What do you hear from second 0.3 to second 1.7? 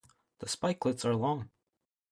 The spikelets are long.